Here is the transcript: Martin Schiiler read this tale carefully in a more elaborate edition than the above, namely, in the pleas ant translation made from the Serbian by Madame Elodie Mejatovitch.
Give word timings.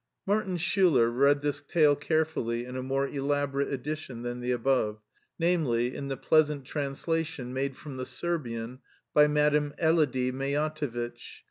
Martin 0.25 0.57
Schiiler 0.57 1.11
read 1.15 1.43
this 1.43 1.61
tale 1.61 1.95
carefully 1.95 2.65
in 2.65 2.75
a 2.75 2.81
more 2.81 3.07
elaborate 3.07 3.71
edition 3.71 4.23
than 4.23 4.39
the 4.39 4.51
above, 4.51 4.99
namely, 5.37 5.95
in 5.95 6.07
the 6.07 6.17
pleas 6.17 6.49
ant 6.49 6.65
translation 6.65 7.53
made 7.53 7.77
from 7.77 7.97
the 7.97 8.05
Serbian 8.07 8.79
by 9.13 9.27
Madame 9.27 9.75
Elodie 9.77 10.31
Mejatovitch. 10.31 11.39